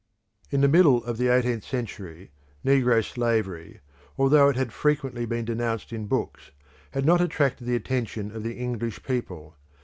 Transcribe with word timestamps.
In 0.49 0.61
the 0.61 0.67
middle 0.67 1.03
of 1.03 1.17
the 1.19 1.27
eighteenth 1.27 1.63
century 1.63 2.31
negro 2.65 3.07
slavery, 3.07 3.81
although 4.17 4.49
it 4.49 4.55
had 4.55 4.73
frequently 4.73 5.27
been 5.27 5.45
denounced 5.45 5.93
in 5.93 6.07
books, 6.07 6.49
had 6.93 7.05
not 7.05 7.21
attracted 7.21 7.65
the 7.67 7.75
attention 7.75 8.31
of 8.35 8.41
the 8.41 8.57
English 8.57 9.03
people. 9.03 9.57